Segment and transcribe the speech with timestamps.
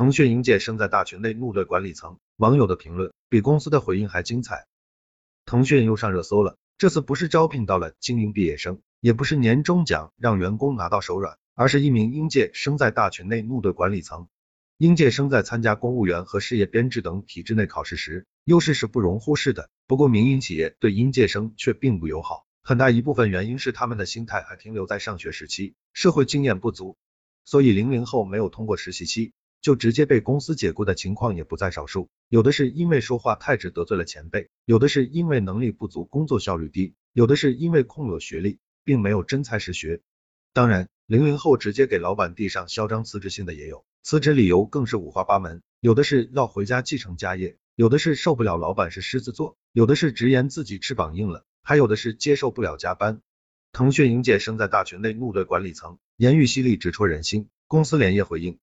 [0.00, 4.66] 腾讯应届生在大群内怒怼管理层，网友的评论比公司的回应还精彩。
[5.44, 14.26] 腾讯又上热搜了，这次不是招聘到了精英毕业生，也不是年终奖让员工拿到手软，而是一名应届生在大群内怒怼管理层。
[14.78, 19.68] 应届生在参加公务员和事业编制等体制内考试时，优势是不容忽视的。
[19.86, 26.96] 不过，民营企业对应届生却并不友好，很大一部分原因是他们的心态还停留在上学时期，社会经验不足，
[27.44, 32.08] 所以零零后没有通过实习期就直接被公司解雇的情况也不在少数。
[32.28, 40.00] 有的是因为说话太直得罪了前辈，有的是因为能力不足，工作效率低，有的是因为空有学历，并没有真才实学。
[40.52, 43.84] 当然，零零后直接给老板递上嚣张辞职信的也有。
[44.02, 53.20] 辞职理由更是五花八门，有的是要回家继承家业，有的是受不了老板是狮子座，有的是直言自己翅膀硬了，还有的是接受不了加班。
[53.72, 57.48] 腾讯应届生在大群内怒怼管理层，言语犀利，直戳人心。
[57.68, 58.58] 公司连夜回应，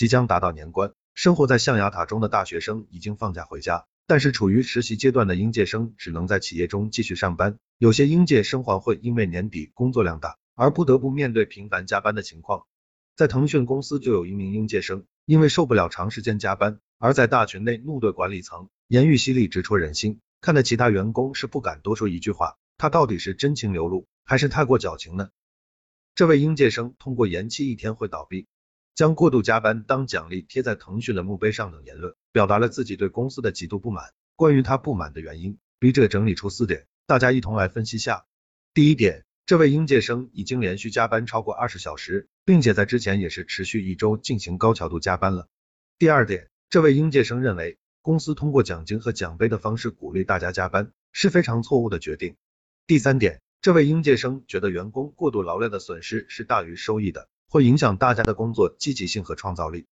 [0.00, 7.58] 即将达到年关，生活在象牙塔中的大学生已经放假回家，但是处于实习阶段的应届生只能在企业中继续上班。
[7.76, 12.64] 有些应届生还会因为年底工作量大而不得不面对频繁加班的情况。
[13.14, 22.56] 在腾讯公司就有一名应届生，因为受不了长时间加班，而在大群内怒怼管理层，言语犀利，直戳人心，看得其他员工是不敢多说一句话。
[22.78, 25.28] 他到底是真情流露，还是太过矫情呢？
[26.14, 28.46] 这位应届生通过延期一天会倒闭，
[29.00, 34.12] 将过度加班当奖励贴在腾讯的墓碑上等言论，表达了自己对公司的极度不满。
[34.36, 38.26] 关于他不满的原因，笔者整理出四点，大家一同来分析下。
[38.74, 39.24] 第一点。
[39.46, 45.48] 这位应届生已经连续加班超过二十小时，并且在之前也是持续一周进行高强度加班了。
[45.98, 52.36] 第二点，这位应届生认为公司通过奖金和奖杯的方式鼓励大家加班是非常错误的决定。
[52.86, 59.86] 第三点，这位应届生觉得员工过度劳累的损失是大于收益的，会影响大家的工作积极性和创造力。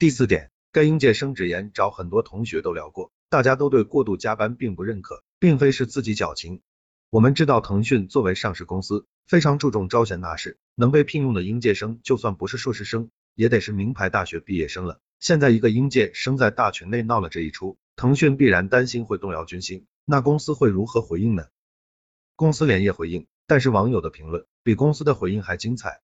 [0.00, 6.60] 第四点，该应届生直言找很多同学都聊过，大家都对过度加班并不认可，并非是自己矫情。
[7.10, 14.98] 我们知道，腾讯作为上市公司，非常注重招贤纳士，能被聘用的应届生，就算不是硕士生，也得是名牌大学毕业生了。
[15.20, 21.44] 现在一个应届生在大群内闹了这一出，腾讯必然担心会动摇军心，那公司会如何回应呢？
[22.34, 26.00] 公司连夜回应，但是网友的评论比公司的回应还精彩。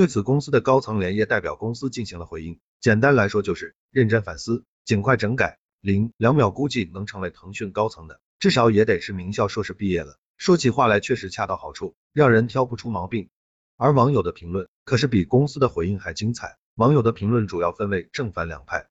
[0.00, 5.58] 对此，公司的高层连夜代表公司进行了回应，简单来说就是认真反思，尽快整改。
[5.82, 8.18] 零两秒估计能成为腾讯高层的。
[8.38, 13.28] 至少也得是名校硕士毕业了，说起话来确实恰到好处，让人挑不出毛病。
[13.76, 16.56] 而网友的评论可是比公司的回应还精彩。
[16.76, 18.88] 网友的评论主要分为正反两派。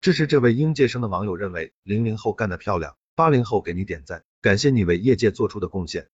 [0.00, 6.08] 支持这位应届生的网友认为零零后干得漂亮，八零后给你点赞，感谢你为业界做出的贡献。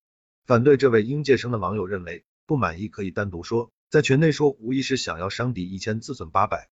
[0.47, 6.69] 反对这位应届生的网友认为不满意可以单独说，在群内说无疑是想要伤敌一千自损八百。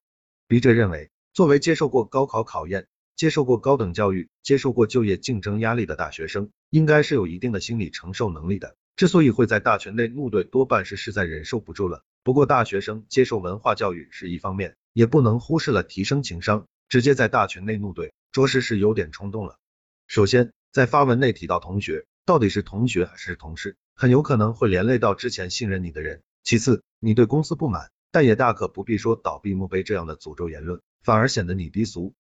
[0.49, 2.89] 笔者认为，作为接受过高考考验。
[3.17, 8.77] 接受过高等教育、接受过就业竞争压力的大学生，应该是有一定的心理承受能力的。
[8.95, 12.05] 之所以会在大群内怒怼，多半是实在忍受不住了。
[12.23, 16.67] 不过大学生接受文化教育是一方面，也不能忽视了提升情商。
[16.91, 19.57] 直接在大群内怒怼，着实是有点冲动了。
[20.07, 26.21] 首先，在发文内提到同学，到底是同学还是同事，很有可能会连累到之前信任你的人。
[26.45, 32.15] 其次，你对公司不满，但也大可不必说倒闭墓碑这样的诅咒言论，反而显得你低俗。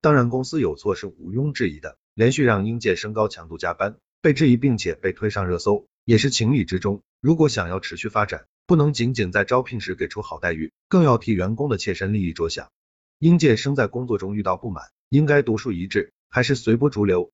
[0.00, 7.02] 当然，公司有错是毋庸置疑的，连续让应届生高强度加班，被质疑并且被推上热搜，也是情理之中。
[7.20, 12.72] 如果想要持续发展，不能仅仅在招聘时给出好待遇，更要替员工的切身利益着想。
[13.20, 17.30] 应届生在工作中遇到不满，应该独树一帜，还是随波逐流？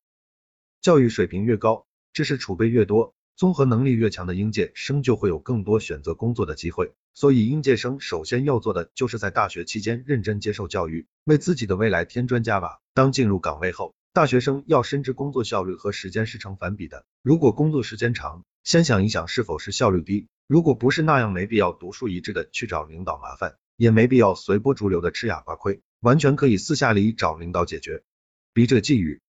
[0.79, 3.15] 教育水平越高，知识储备越多。
[3.39, 12.81] 综合能力越强的应届生就会有更多选择工作的机会，所以应届生首先要做的就是在大学期间认真接受教育，为自己的未来添砖加瓦。
[12.93, 17.05] 当进入岗位后，大学生要深知工作效率和时间是成反比的。
[17.21, 20.27] 如果工作时间长，先想一想是否是效率低。
[20.45, 28.03] 如果不是那样，没必要独树一帜的去找领导麻烦，也没必要随波逐流的吃哑巴亏，完全可以私下里找领导解决。
[28.51, 29.21] 笔者寄语：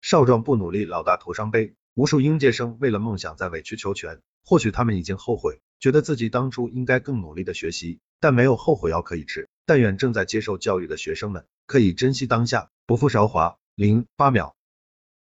[0.00, 1.74] 少壮不努力，老大徒伤悲。
[1.94, 9.48] 无数应届生为了梦想在委曲求全，或许他们已经后悔，觉得自己当初应该更努力的学习，但没有后悔药可以吃。
[9.66, 13.56] 但愿正在接受教育的学生们可以珍惜当下，不负韶华。
[13.74, 14.54] 零八秒，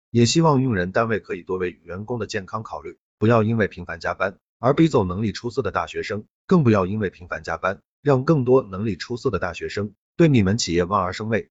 [0.09, 11.49] 也希望用人单位可以多为员工的健康考虑，不要因为频繁加班而逼走能力出色的大学生，更不要因为频繁加班让更多能力出色的大学生对你们企业望而生畏。